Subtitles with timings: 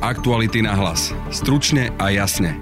[0.00, 1.12] Aktuality na hlas.
[1.28, 2.56] Stručne a jasne.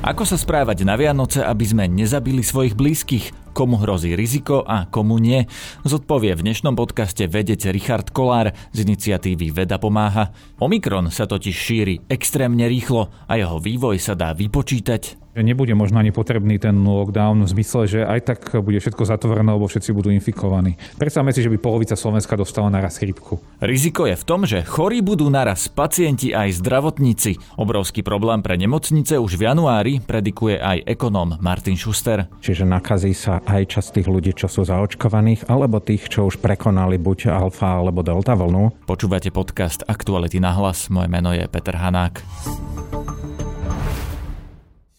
[0.00, 3.52] Ako sa správať na Vianoce, aby sme nezabili svojich blízkych?
[3.52, 5.44] Komu hrozí riziko a komu nie?
[5.84, 10.32] Zodpovie v dnešnom podcaste vedec Richard Kolár z iniciatívy Veda pomáha.
[10.56, 16.12] Omikron sa totiž šíri extrémne rýchlo a jeho vývoj sa dá vypočítať nebude možno ani
[16.12, 20.76] potrebný ten lockdown v zmysle, že aj tak bude všetko zatvorené, lebo všetci budú infikovaní.
[21.00, 23.40] Predstavme si, že by polovica Slovenska dostala naraz chrípku.
[23.64, 27.40] Riziko je v tom, že chorí budú naraz pacienti aj zdravotníci.
[27.56, 32.28] Obrovský problém pre nemocnice už v januári predikuje aj ekonóm Martin Schuster.
[32.44, 37.00] Čiže nakazí sa aj časť tých ľudí, čo sú zaočkovaných, alebo tých, čo už prekonali
[37.00, 38.84] buď alfa alebo delta vlnu.
[38.84, 40.92] Počúvate podcast Aktuality na hlas.
[40.92, 42.20] Moje meno je Peter Hanák.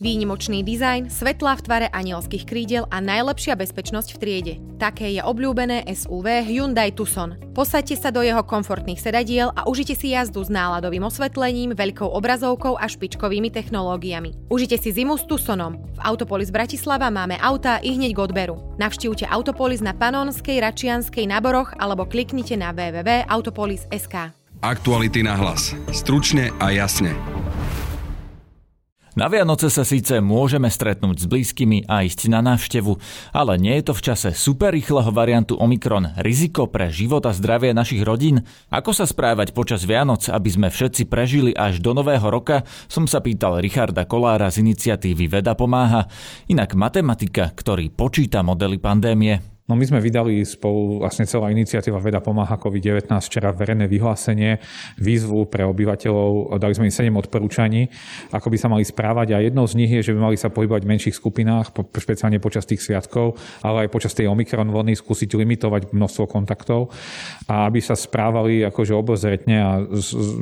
[0.03, 4.53] Výnimočný dizajn, svetlá v tvare anielských krídel a najlepšia bezpečnosť v triede.
[4.75, 7.39] Také je obľúbené SUV Hyundai Tucson.
[7.55, 12.75] Posaďte sa do jeho komfortných sedadiel a užite si jazdu s náladovým osvetlením, veľkou obrazovkou
[12.75, 14.51] a špičkovými technológiami.
[14.51, 15.79] Užite si zimu s Tucsonom.
[15.95, 18.59] V Autopolis Bratislava máme auta i hneď k odberu.
[18.75, 24.35] Navštívte Autopolis na Panonskej, Račianskej, Naboroch alebo kliknite na www.autopolis.sk.
[24.59, 25.71] Aktuality na hlas.
[25.95, 27.15] Stručne a jasne.
[29.13, 32.97] Na Vianoce sa síce môžeme stretnúť s blízkymi a ísť na návštevu,
[33.29, 37.77] ale nie je to v čase super rýchleho variantu Omikron riziko pre život a zdravie
[37.77, 38.41] našich rodín?
[38.73, 43.21] Ako sa správať počas Vianoc, aby sme všetci prežili až do nového roka, som sa
[43.21, 46.09] pýtal Richarda Kolára z iniciatívy Veda pomáha,
[46.49, 49.52] inak matematika, ktorý počíta modely pandémie.
[49.63, 54.59] No my sme vydali spolu, vlastne celá iniciatíva Veda pomáha COVID-19 včera verejné vyhlásenie,
[54.99, 57.87] výzvu pre obyvateľov, dali sme im 7 odporúčaní,
[58.35, 60.83] ako by sa mali správať a jednou z nich je, že by mali sa pohybovať
[60.83, 65.95] v menších skupinách, špeciálne počas tých sviatkov, ale aj počas tej Omikron vlny skúsiť limitovať
[65.95, 66.91] množstvo kontaktov
[67.47, 69.79] a aby sa správali akože obozretne a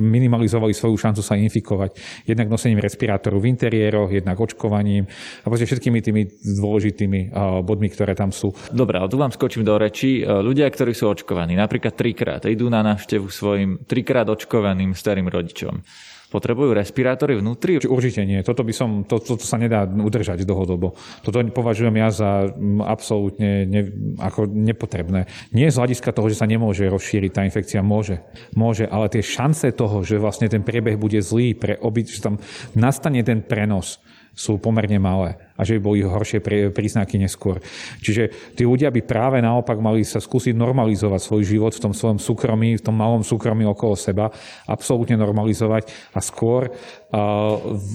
[0.02, 1.94] minimalizovali svoju šancu sa infikovať.
[2.26, 5.06] Jednak nosením respirátoru v interiéroch, jednak očkovaním
[5.42, 6.22] a proste všetkými tými
[6.58, 7.30] dôležitými
[7.62, 8.50] bodmi, ktoré tam sú.
[8.74, 10.24] Dobre, tu vám skočím do reči.
[10.24, 15.84] E, ľudia, ktorí sú očkovaní, napríklad trikrát, idú na návštevu svojim trikrát očkovaným starým rodičom.
[16.32, 17.76] Potrebujú respirátory vnútri?
[17.76, 18.40] Určite nie.
[18.40, 20.96] Toto, by som, to, toto sa nedá udržať dlhodobo.
[21.20, 22.48] Toto považujem ja za
[22.88, 25.28] absolútne ne, ako nepotrebné.
[25.52, 27.84] Nie z hľadiska toho, že sa nemôže rozšíriť tá infekcia.
[27.84, 28.24] Môže.
[28.56, 32.40] Môže, ale tie šance toho, že vlastne ten priebeh bude zlý, pre obi, že tam
[32.72, 34.00] nastane ten prenos,
[34.32, 36.42] sú pomerne malé a že by boli horšie
[36.74, 37.62] príznaky neskôr.
[38.02, 42.18] Čiže tí ľudia by práve naopak mali sa skúsiť normalizovať svoj život v tom svojom
[42.18, 44.34] súkromí, v tom malom súkromí okolo seba,
[44.66, 46.74] absolútne normalizovať a skôr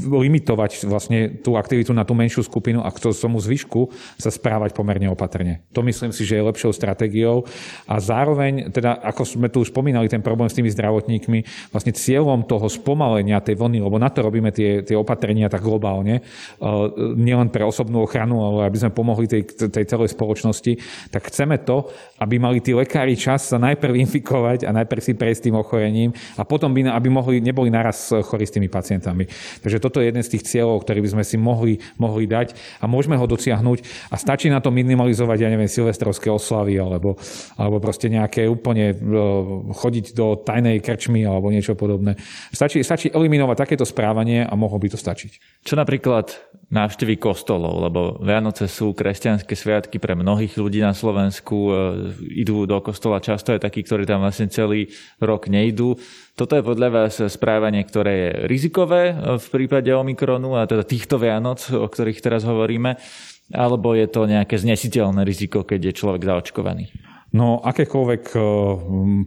[0.08, 3.90] limitovať vlastne tú aktivitu na tú menšiu skupinu a k tomu zvyšku
[4.22, 5.66] sa správať pomerne opatrne.
[5.74, 7.42] To myslím si, že je lepšou stratégiou
[7.90, 12.46] a zároveň, teda ako sme tu už spomínali, ten problém s tými zdravotníkmi, vlastne cieľom
[12.46, 16.22] toho spomalenia tej vlny, lebo na to robíme tie, tie opatrenia tak globálne,
[17.18, 20.78] nielen pre osobnú ochranu, ale aby sme pomohli tej, tej celej spoločnosti,
[21.10, 21.90] tak chceme to,
[22.22, 26.46] aby mali tí lekári čas sa najprv infikovať a najprv si prejsť tým ochorením a
[26.46, 29.26] potom by, aby mohli, neboli naraz chorí s tými pacientami.
[29.66, 32.86] Takže toto je jeden z tých cieľov, ktorý by sme si mohli, mohli dať a
[32.86, 37.18] môžeme ho dosiahnuť a stačí na to minimalizovať, ja neviem, silvestrovské oslavy alebo,
[37.58, 38.96] alebo proste nejaké úplne e,
[39.74, 42.22] chodiť do tajnej krčmy alebo niečo podobné.
[42.54, 45.66] Stačí, stačí eliminovať takéto správanie a mohlo by to stačiť.
[45.66, 51.72] Čo napríklad návštevy kostolov, lebo Vianoce sú kresťanské sviatky pre mnohých ľudí na Slovensku, e,
[52.44, 54.92] idú do kostola často aj takí, ktorí tam vlastne celý
[55.24, 55.96] rok nejdú.
[56.36, 61.16] Toto je podľa vás správanie, ktoré je rizikové e, v prípade Omikronu a teda týchto
[61.16, 63.00] Vianoc, o ktorých teraz hovoríme,
[63.56, 67.07] alebo je to nejaké znesiteľné riziko, keď je človek zaočkovaný?
[67.36, 68.42] No akékoľvek eh,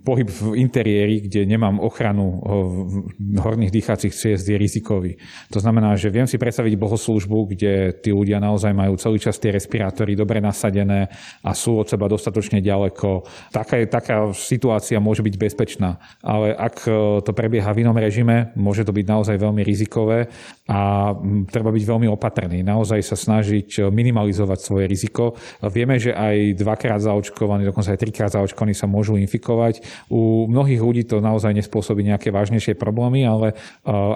[0.00, 5.21] pohyb v interiéri, kde nemám ochranu eh, horných dýchacích ciest, je rizikový.
[5.53, 9.53] To znamená, že viem si predstaviť bohoslúžbu, kde tí ľudia naozaj majú celý čas tie
[9.53, 11.12] respirátory dobre nasadené
[11.44, 13.28] a sú od seba dostatočne ďaleko.
[13.53, 16.00] Taká, taká situácia môže byť bezpečná.
[16.25, 20.33] Ale ak eh, to prebieha v inom režime, môže to byť naozaj veľmi rizikové
[20.72, 22.65] a hm, treba byť veľmi opatrný.
[22.65, 25.36] Naozaj sa snažiť minimalizovať svoje riziko.
[25.69, 29.83] Vieme, že aj dvakrát zaočkovaný, dokonca aj trikrát zaočkovaní sa môžu infikovať.
[30.09, 33.59] U mnohých ľudí to naozaj nespôsobí nejaké vážnejšie problémy, ale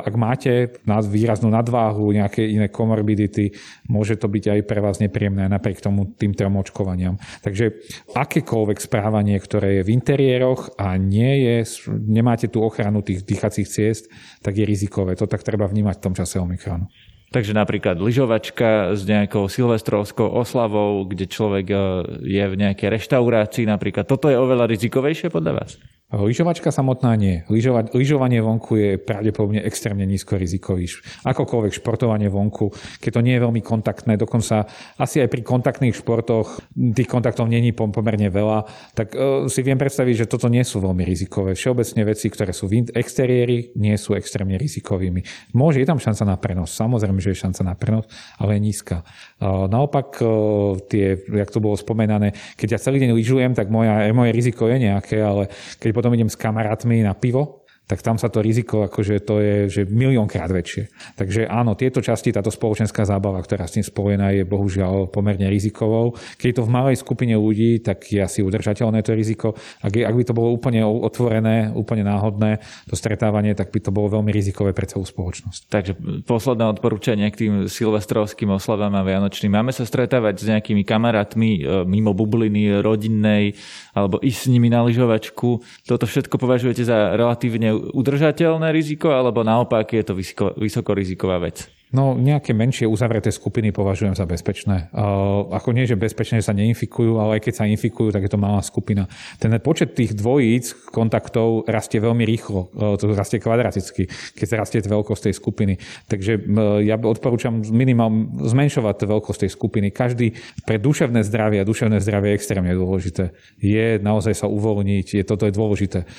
[0.04, 3.52] ak máte výraznú nadváhu, nejaké iné komorbidity,
[3.90, 7.18] môže to byť aj pre vás nepríjemné napriek tomu tým trom očkovaniam.
[7.42, 7.82] Takže
[8.14, 11.56] akékoľvek správanie, ktoré je v interiéroch a nie je,
[11.90, 14.06] nemáte tú ochranu tých dýchacích ciest,
[14.40, 15.18] tak je rizikové.
[15.18, 16.86] To tak treba vnímať v tom čase Omikronu.
[17.34, 21.76] Takže napríklad lyžovačka s nejakou silvestrovskou oslavou, kde človek e,
[22.22, 24.06] je v nejakej reštaurácii napríklad.
[24.06, 25.74] Toto je oveľa rizikovejšie podľa vás?
[26.14, 27.42] Lyžovačka samotná nie.
[27.50, 30.86] Lyžova, lyžovanie vonku je pravdepodobne extrémne nízko rizikový.
[31.26, 32.70] Akokoľvek športovanie vonku,
[33.02, 37.74] keď to nie je veľmi kontaktné, dokonca asi aj pri kontaktných športoch tých kontaktov není
[37.74, 41.58] pomerne veľa, tak uh, si viem predstaviť, že toto nie sú veľmi rizikové.
[41.58, 45.50] Všeobecne veci, ktoré sú v exteriéri, nie sú extrémne rizikovými.
[45.56, 48.06] Môže, je tam šanca na prenos, samozrejme, že je šanca na prenos,
[48.38, 49.02] ale je nízka.
[49.40, 54.06] Uh, naopak, uh, tie, jak to bolo spomenané, keď ja celý deň lyžujem, tak moja,
[54.12, 55.48] moje riziko je nejaké, ale
[55.80, 59.56] keď potom idem s kamarátmi na pivo, tak tam sa to riziko akože to je
[59.68, 60.88] že miliónkrát väčšie.
[61.20, 66.16] Takže áno, tieto časti, táto spoločenská zábava, ktorá s tým spojená, je bohužiaľ pomerne rizikovou.
[66.40, 69.52] Keď je to v malej skupine ľudí, tak je asi udržateľné to riziko.
[69.84, 73.92] Ak, je, ak by to bolo úplne otvorené, úplne náhodné, to stretávanie, tak by to
[73.92, 75.60] bolo veľmi rizikové pre celú spoločnosť.
[75.68, 75.92] Takže
[76.24, 79.52] posledné odporúčanie k tým silvestrovským oslavám a vianočným.
[79.52, 83.58] Máme sa stretávať s nejakými kamarátmi e, mimo bubliny rodinnej
[83.92, 85.60] alebo ísť s nimi na lyžovačku.
[85.84, 91.73] Toto všetko považujete za relatívne udržateľné riziko, alebo naopak je to vysoko, vysokoriziková vec?
[91.94, 94.90] No, nejaké menšie uzavreté skupiny považujem za bezpečné.
[94.90, 98.42] Uh, ako nie, že bezpečne sa neinfikujú, ale aj keď sa infikujú, tak je to
[98.42, 99.06] malá skupina.
[99.38, 102.66] Ten počet tých dvojíc kontaktov rastie veľmi rýchlo.
[102.74, 105.74] Uh, to rastie kvadraticky, keď rastie veľkosť tej skupiny.
[106.10, 109.86] Takže uh, ja odporúčam minimálne zmenšovať veľkosť tej skupiny.
[109.94, 110.34] Každý
[110.66, 113.30] pre duševné zdravie a duševné zdravie je extrémne dôležité.
[113.62, 116.10] Je naozaj sa uvoľniť, je, toto je dôležité.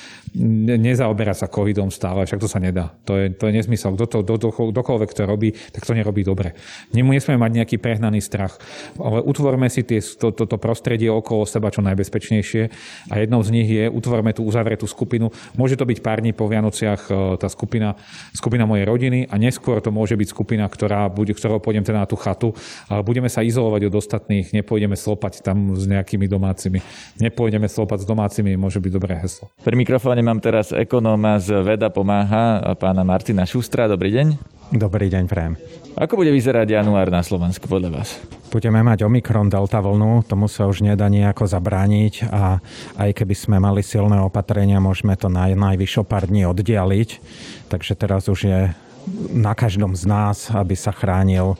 [0.79, 2.95] Nezaoberať sa covidom stále, však to sa nedá.
[3.03, 3.99] To je, to je nezmysel.
[3.99, 6.53] Kto to, do, do, dokoľvek to robí, tak to nerobí dobre.
[6.91, 8.57] Nesmieme mať nejaký prehnaný strach,
[8.99, 12.63] ale utvorme si tie, to, to, to prostredie okolo seba čo najbezpečnejšie
[13.11, 15.29] a jednou z nich je, utvorme tú uzavretú skupinu.
[15.55, 17.95] Môže to byť pár dní po Vianociach e, tá skupina,
[18.35, 22.07] skupina mojej rodiny a neskôr to môže byť skupina, ktorá bude, ktorou pôjdem teda na
[22.09, 22.51] tú chatu,
[22.89, 26.79] ale budeme sa izolovať od ostatných, nepôjdeme slopať tam s nejakými domácimi.
[27.21, 29.51] Nepôjdeme slopať s domácimi, môže byť dobré heslo.
[29.61, 33.87] Pri mikrofóne mám teraz ekonóma z Veda pomáha, pána Martina Šustra.
[33.87, 34.54] Dobrý deň.
[34.73, 35.53] Dobrý deň, Prém.
[35.93, 38.17] Ako bude vyzerať január na Slovensku podľa vás?
[38.49, 42.57] Budeme mať Omikron delta vlnu, tomu sa už nedá nejako zabrániť a
[42.97, 47.09] aj keby sme mali silné opatrenia, môžeme to naj, najvyššie pár dní oddialiť.
[47.69, 48.59] Takže teraz už je
[49.31, 51.53] na každom z nás, aby sa chránil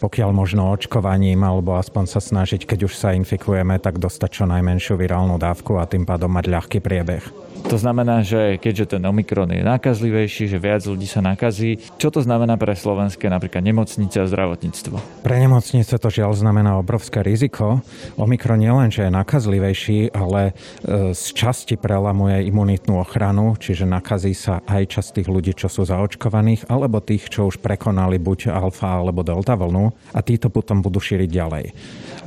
[0.00, 4.96] pokiaľ možno očkovaním alebo aspoň sa snažiť, keď už sa infikujeme, tak dostať čo najmenšiu
[4.96, 7.45] virálnu dávku a tým pádom mať ľahký priebeh.
[7.66, 12.22] To znamená, že keďže ten Omikron je nákazlivejší, že viac ľudí sa nakazí, čo to
[12.22, 15.24] znamená pre slovenské napríklad nemocnice a zdravotníctvo?
[15.26, 17.82] Pre nemocnice to žiaľ znamená obrovské riziko.
[18.14, 24.36] Omikron nie len, že je nakazlivejší, ale e, z časti prelamuje imunitnú ochranu, čiže nakazí
[24.36, 29.02] sa aj časť tých ľudí, čo sú zaočkovaných, alebo tých, čo už prekonali buď alfa
[29.02, 31.64] alebo delta vlnu a títo potom budú šíriť ďalej.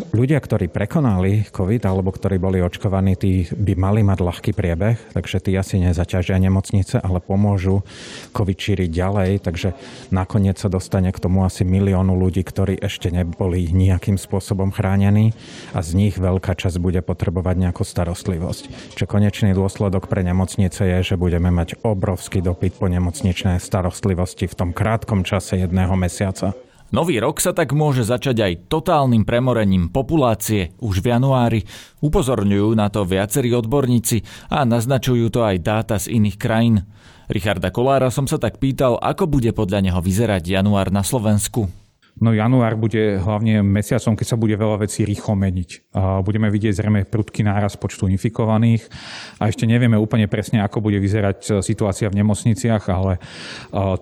[0.09, 5.43] Ľudia, ktorí prekonali COVID alebo ktorí boli očkovaní, tí by mali mať ľahký priebeh, takže
[5.43, 7.83] tí asi nezaťažia nemocnice, ale pomôžu
[8.31, 9.75] COVID šíriť ďalej, takže
[10.09, 15.35] nakoniec sa dostane k tomu asi miliónu ľudí, ktorí ešte neboli nejakým spôsobom chránení
[15.75, 18.95] a z nich veľká časť bude potrebovať nejakú starostlivosť.
[18.95, 24.57] Čiže konečný dôsledok pre nemocnice je, že budeme mať obrovský dopyt po nemocničnej starostlivosti v
[24.57, 26.55] tom krátkom čase jedného mesiaca.
[26.89, 31.61] Nový rok sa tak môže začať aj totálnym premorením populácie už v januári.
[32.01, 36.89] Upozorňujú na to viacerí odborníci a naznačujú to aj dáta z iných krajín.
[37.29, 41.69] Richarda Kolára som sa tak pýtal, ako bude podľa neho vyzerať január na Slovensku.
[42.19, 45.95] No január bude hlavne mesiacom, keď sa bude veľa vecí rýchlo meniť.
[46.23, 48.83] Budeme vidieť zrejme prudký náraz počtu infikovaných
[49.39, 53.19] a ešte nevieme úplne presne, ako bude vyzerať e, situácia v nemocniciach, ale e,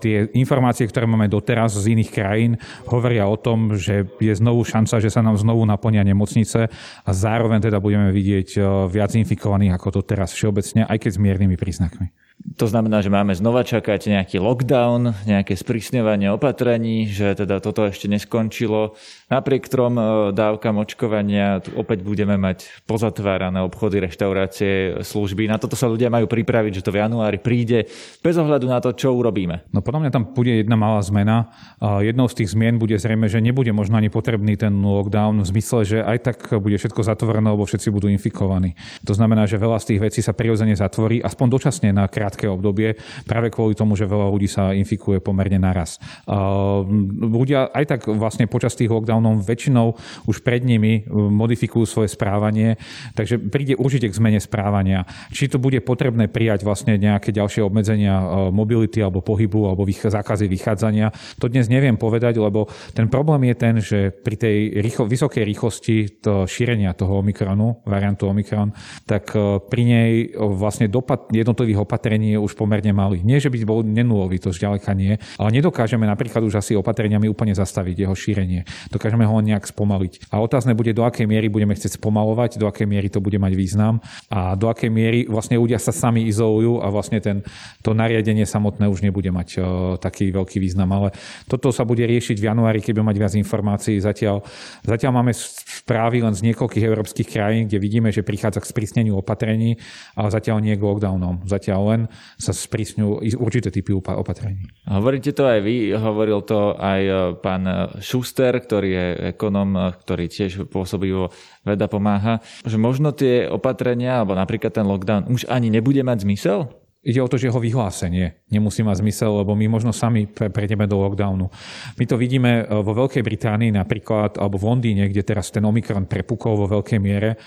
[0.02, 2.52] tie informácie, ktoré máme doteraz z iných krajín,
[2.90, 6.68] hovoria o tom, že je znovu šanca, že sa nám znovu naplnia nemocnice
[7.06, 8.60] a zároveň teda budeme vidieť e,
[8.90, 10.02] viac infikovaných ako to
[10.34, 12.27] všeobecne, aj keď s miernymi príznakmi.
[12.38, 18.06] To znamená, že máme znova čakať nejaký lockdown, nejaké sprísňovanie opatrení, že teda toto ešte
[18.06, 18.94] neskončilo.
[19.30, 20.04] Napriek trom e,
[20.34, 25.50] dávkam očkovania opäť budeme mať pozatvárané obchody, reštaurácie, služby.
[25.50, 27.90] Na toto sa ľudia majú pripraviť, že to v januári príde,
[28.22, 29.66] bez ohľadu na to, čo urobíme.
[29.74, 31.54] No podľa mňa tam bude jedna malá zmena.
[31.82, 35.80] Jednou z tých zmien bude zrejme, že nebude možno ani potrebný ten lockdown v zmysle,
[35.86, 38.78] že aj tak bude všetko zatvorené, lebo všetci budú infikovaní.
[39.06, 42.52] To znamená, že veľa z tých vecí sa prirodzene zatvorí, aspoň dočasne na krát krátke
[42.52, 45.96] obdobie, práve kvôli tomu, že veľa ľudí sa infikuje pomerne naraz.
[46.28, 49.96] Ľudia aj tak vlastne počas tých lockdownov väčšinou
[50.28, 52.76] už pred nimi modifikujú svoje správanie,
[53.16, 55.08] takže príde určite k zmene správania.
[55.32, 61.16] Či to bude potrebné prijať vlastne nejaké ďalšie obmedzenia mobility alebo pohybu alebo zákazy vychádzania,
[61.38, 65.96] to dnes neviem povedať, lebo ten problém je ten, že pri tej rýchlo, vysokej rýchlosti
[66.20, 68.74] to šírenia toho Omikronu, variantu Omikron,
[69.06, 69.32] tak
[69.70, 73.22] pri nej vlastne dopad jednotlivých opatrení je už pomerne malý.
[73.22, 77.54] Nie, že by bol nenulový, to zďaleka nie, ale nedokážeme napríklad už asi opatreniami úplne
[77.54, 78.66] zastaviť jeho šírenie.
[78.90, 80.32] Dokážeme ho nejak spomaliť.
[80.34, 83.54] A otázne bude, do akej miery budeme chcieť spomalovať, do akej miery to bude mať
[83.54, 84.00] význam
[84.32, 87.44] a do akej miery vlastne ľudia sa sami izolujú a vlastne ten,
[87.84, 89.64] to nariadenie samotné už nebude mať uh,
[90.00, 90.90] taký veľký význam.
[90.94, 91.14] Ale
[91.46, 93.98] toto sa bude riešiť v januári, keď budeme mať viac informácií.
[94.00, 94.42] Zatiaľ,
[94.86, 99.80] zatiaľ máme správy len z niekoľkých európskych krajín, kde vidíme, že prichádza k sprísneniu opatrení,
[100.16, 101.44] ale zatiaľ nie k lockdownom.
[101.46, 102.02] Zatiaľ len
[102.38, 104.68] sa sprísňujú určité typy opatrení.
[104.88, 107.64] Hovoríte to aj vy, hovoril to aj e, pán
[108.00, 111.30] Schuster, ktorý je ekonom, e, ktorý tiež pôsobí vo
[111.68, 116.72] veda pomáha, že možno tie opatrenia, alebo napríklad ten lockdown už ani nebude mať zmysel?
[117.08, 121.00] Ide o to, že jeho vyhlásenie nemusí mať zmysel, lebo my možno sami prejdeme do
[121.00, 121.48] lockdownu.
[121.96, 126.10] My to vidíme e, vo Veľkej Británii napríklad, alebo v Londýne, kde teraz ten Omikron
[126.10, 127.40] prepukol vo veľkej miere.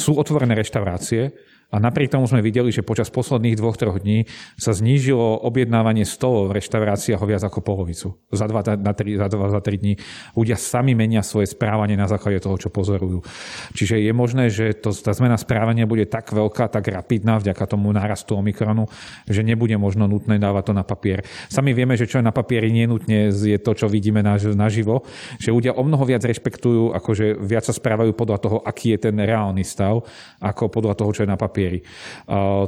[0.00, 1.34] Sú otvorené reštaurácie,
[1.70, 4.26] a napriek tomu sme videli, že počas posledných dvoch, troch dní
[4.58, 8.18] sa znížilo objednávanie stolov v reštauráciách o viac ako polovicu.
[8.34, 9.94] Za dva, na tri, za dva, za tri dní
[10.34, 13.22] ľudia sami menia svoje správanie na základe toho, čo pozorujú.
[13.78, 17.94] Čiže je možné, že to, tá zmena správania bude tak veľká, tak rapidná vďaka tomu
[17.94, 18.90] nárastu Omikronu,
[19.30, 21.22] že nebude možno nutné dávať to na papier.
[21.46, 25.06] Sami vieme, že čo je na papieri, nenutne je to, čo vidíme naživo,
[25.38, 29.14] že ľudia o mnoho viac rešpektujú, akože viac sa správajú podľa toho, aký je ten
[29.14, 30.02] reálny stav,
[30.42, 31.84] ako podľa toho, čo je na papieri papieri.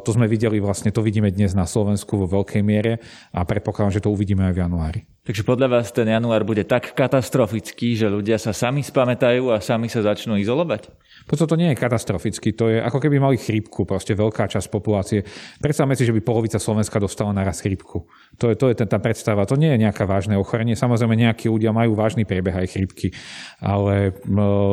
[0.05, 3.01] To sme videli vlastne, to vidíme dnes na Slovensku vo veľkej miere
[3.33, 5.01] a predpokladám, že to uvidíme aj v januári.
[5.23, 9.87] Takže podľa vás ten január bude tak katastrofický, že ľudia sa sami spamätajú a sami
[9.87, 10.91] sa začnú izolovať?
[11.31, 15.23] Potom to nie je katastroficky, to je ako keby mali chrípku, proste veľká časť populácie.
[15.62, 18.11] Predstavme si, že by polovica Slovenska dostala naraz chrípku.
[18.43, 19.47] To je, to je tá predstava.
[19.47, 20.75] To nie je nejaká vážne ochorenie.
[20.75, 23.14] Samozrejme, nejakí ľudia majú vážny priebeh aj chrípky.
[23.62, 24.17] Ale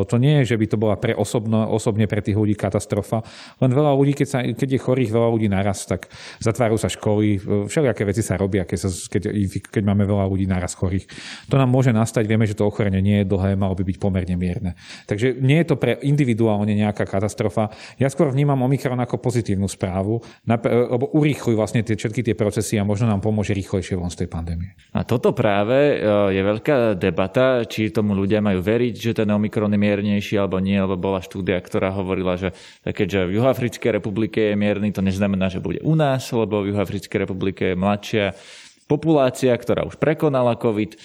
[0.09, 3.21] to nie je, že by to bola pre osobno, osobne pre tých ľudí katastrofa.
[3.61, 6.09] Len veľa ľudí, keď, sa, keď je chorých veľa ľudí naraz, tak
[6.41, 7.37] zatvárajú sa školy,
[7.69, 9.21] všelijaké veci sa robia, keď, sa, keď,
[9.69, 11.09] keď máme veľa ľudí naraz chorých.
[11.49, 14.35] To nám môže nastať, vieme, že to ochorenie nie je dlhé, malo by byť pomerne
[14.37, 14.71] mierne.
[15.09, 17.73] Takže nie je to pre individuálne nejaká katastrofa.
[17.97, 22.87] Ja skôr vnímam Omikron ako pozitívnu správu, lebo urýchľujú vlastne tie, všetky tie procesy a
[22.87, 24.77] možno nám pomôže rýchlejšie von z tej pandémie.
[24.93, 29.71] A toto práve e, je veľká debata, či tomu ľudia majú veriť, že ten Omikron
[29.73, 32.51] je miernejší alebo nie, lebo bola štúdia, ktorá hovorila, že
[32.83, 37.19] keďže v Juhoafrickej republike je mierny, to neznamená, že bude u nás, lebo v Juhoafrickej
[37.25, 38.25] republike je mladšia
[38.89, 40.97] populácia, ktorá už prekonala COVID.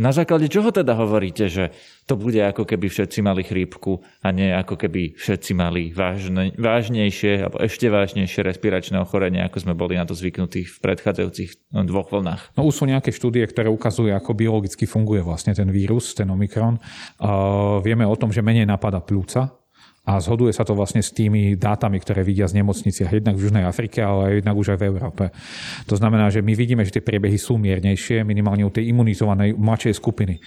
[0.00, 1.76] Na základe čoho teda hovoríte, že
[2.08, 7.44] to bude ako keby všetci mali chrípku a nie ako keby všetci mali vážne, vážnejšie
[7.44, 12.08] alebo ešte vážnejšie respiračné ochorenie, ako sme boli na to zvyknutí v predchádzajúcich no, dvoch
[12.08, 12.56] vlnách?
[12.56, 16.80] No už sú nejaké štúdie, ktoré ukazujú, ako biologicky funguje vlastne ten vírus, ten Omikron.
[17.20, 19.59] Uh, vieme o tom, že menej napada pľúca,
[20.10, 23.62] a zhoduje sa to vlastne s tými dátami, ktoré vidia z nemocniciach, jednak v Južnej
[23.62, 25.24] Afrike, ale jednak už aj v Európe.
[25.86, 29.94] To znamená, že my vidíme, že tie priebehy sú miernejšie, minimálne u tej imunizovanej mladšej
[29.94, 30.42] skupiny,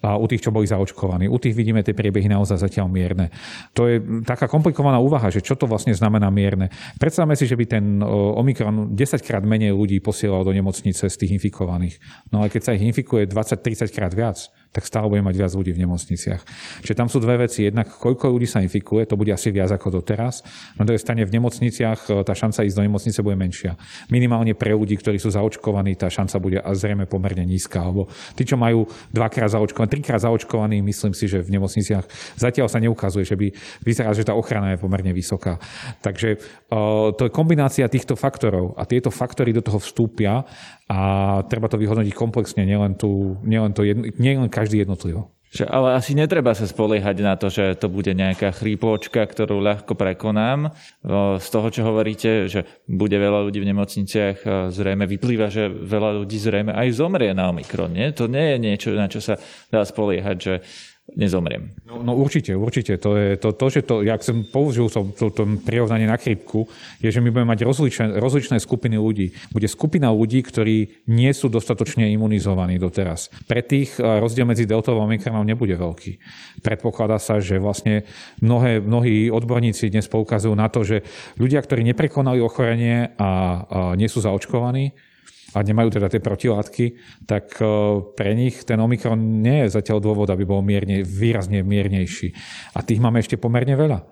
[0.00, 1.28] a u tých, čo boli zaočkovaní.
[1.28, 3.28] U tých vidíme tie priebehy naozaj zatiaľ mierne.
[3.76, 6.72] To je taká komplikovaná úvaha, že čo to vlastne znamená mierne.
[6.96, 11.36] Predstavme si, že by ten Omikron 10 krát menej ľudí posielal do nemocnice z tých
[11.36, 12.00] infikovaných.
[12.32, 15.76] No ale keď sa ich infikuje 20-30 krát viac, tak stále bude mať viac ľudí
[15.76, 16.40] v nemocniciach.
[16.80, 17.68] Čiže tam sú dve veci.
[17.68, 20.40] Jednak, koľko ľudí sa infikuje, to bude asi viac ako doteraz.
[20.80, 23.76] Na druhej strane v nemocniciach e, tá šanca ísť do nemocnice bude menšia.
[24.08, 27.84] Minimálne pre ľudí, ktorí sú zaočkovaní, tá šanca bude a zrejme pomerne nízka.
[27.84, 32.08] Alebo tí, čo majú dvakrát zaočkovaní, trikrát zaočkovaní, myslím si, že v nemocniciach
[32.40, 33.52] zatiaľ sa neukazuje, že by
[33.84, 35.60] vyzerá, že tá ochrana je pomerne vysoká.
[36.00, 36.40] Takže
[36.72, 40.48] uh, to je kombinácia týchto faktorov a tieto faktory do toho vstúpia
[40.92, 41.00] a
[41.48, 45.32] treba to vyhodnotiť komplexne, nielen, tu, nielen, to jedno, nielen každý jednotlivo.
[45.52, 49.92] Že, ale asi netreba sa spoliehať na to, že to bude nejaká chrípočka, ktorú ľahko
[49.92, 50.72] prekonám.
[51.36, 56.40] Z toho, čo hovoríte, že bude veľa ľudí v nemocniciach, zrejme vyplýva, že veľa ľudí
[56.40, 57.92] zrejme aj zomrie na Omikron.
[57.92, 58.16] Nie?
[58.16, 59.36] To nie je niečo, na čo sa
[59.68, 60.54] dá spoliehať, že
[61.12, 61.72] nezomriem.
[61.84, 62.96] No, no určite, určite.
[62.96, 66.68] To je to, to že to, jak som použil som to, to prirovnanie na chrypku,
[67.04, 69.36] je, že my budeme mať rozličné, rozličné skupiny ľudí.
[69.52, 73.28] Bude skupina ľudí, ktorí nie sú dostatočne imunizovaní doteraz.
[73.44, 76.12] Pre tých rozdiel medzi deltou a omikronom nebude veľký.
[76.64, 78.08] Predpokladá sa, že vlastne
[78.40, 81.04] mnohé, mnohí odborníci dnes poukazujú na to, že
[81.36, 83.30] ľudia, ktorí neprekonali ochorenie a, a
[83.96, 85.11] nie sú zaočkovaní,
[85.52, 86.84] a nemajú teda tie protilátky,
[87.28, 87.64] tak e,
[88.16, 92.32] pre nich ten Omikron nie je zatiaľ dôvod, aby bol mierne, výrazne miernejší.
[92.76, 93.98] A tých máme ešte pomerne veľa.
[94.00, 94.04] E,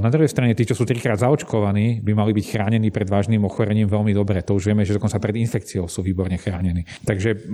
[0.00, 3.88] na druhej strane, tí, čo sú trikrát zaočkovaní, by mali byť chránení pred vážnym ochorením
[3.88, 4.40] veľmi dobre.
[4.44, 6.88] To už vieme, že dokonca pred infekciou sú výborne chránení.
[7.04, 7.48] Takže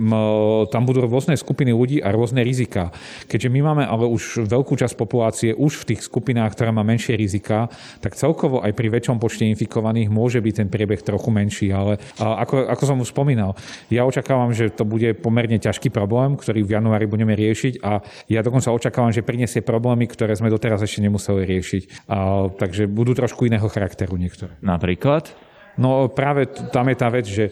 [0.71, 2.91] tam budú rôzne skupiny ľudí a rôzne rizika.
[3.27, 7.17] Keďže my máme ale už veľkú časť populácie už v tých skupinách, ktoré má menšie
[7.17, 7.67] rizika,
[7.99, 11.67] tak celkovo aj pri väčšom počte infikovaných môže byť ten priebeh trochu menší.
[11.73, 13.57] Ale ako, ako som už spomínal, spomínal.
[13.89, 18.45] Ja očakávam, že to bude pomerne ťažký problém, ktorý v januári budeme riešiť a ja
[18.45, 21.83] dokonca očakávam, že prinesie problémy, ktoré sme doteraz ešte nemuseli riešiť.
[22.05, 24.53] A, takže budú trošku iného charakteru niektoré.
[24.61, 25.33] Napríklad?
[25.75, 27.51] No práve tam je tá vec, že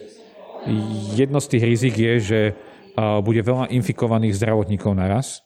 [1.12, 2.40] jedno z tých rizik je, že
[2.96, 5.43] bude veľa infikovaných zdravotníkov naraz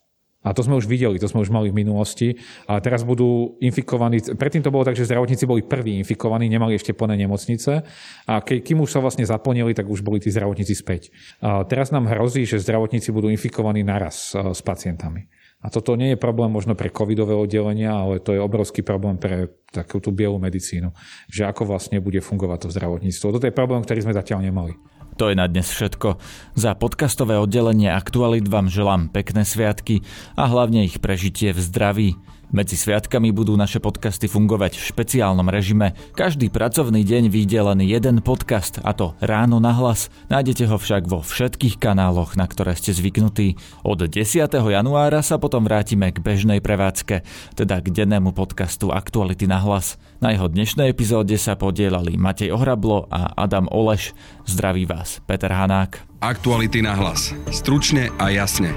[0.49, 2.41] a to sme už videli, to sme už mali v minulosti.
[2.65, 6.97] A teraz budú infikovaní, predtým to bolo tak, že zdravotníci boli prví infikovaní, nemali ešte
[6.97, 7.85] plné nemocnice.
[8.25, 11.13] A ke, kým už sa vlastne zaplnili, tak už boli tí zdravotníci späť.
[11.45, 15.29] A teraz nám hrozí, že zdravotníci budú infikovaní naraz e, s pacientami.
[15.59, 19.51] A toto nie je problém možno pre covidové oddelenia, ale to je obrovský problém pre
[19.75, 20.95] takú tú bielu medicínu.
[21.29, 23.35] Že ako vlastne bude fungovať to zdravotníctvo.
[23.35, 24.79] Toto je problém, ktorý sme zatiaľ nemali.
[25.19, 26.15] To je na dnes všetko.
[26.55, 30.07] Za podcastové oddelenie Aktualit vám želám pekné sviatky
[30.39, 32.11] a hlavne ich prežitie v zdraví.
[32.49, 35.93] Medzi sviatkami budú naše podcasty fungovať v špeciálnom režime.
[36.17, 40.09] Každý pracovný deň vyjde len jeden podcast, a to Ráno na hlas.
[40.33, 43.61] Nájdete ho však vo všetkých kanáloch, na ktoré ste zvyknutí.
[43.85, 44.49] Od 10.
[44.49, 47.21] januára sa potom vrátime k bežnej prevádzke,
[47.53, 50.01] teda k dennému podcastu Aktuality na hlas.
[50.25, 54.17] Na jeho dnešnej epizóde sa podielali Matej Ohrablo a Adam Oleš.
[54.49, 56.01] Zdraví vás Peter Hanák.
[56.25, 57.37] Aktuality na hlas.
[57.53, 58.73] Stručne a jasne.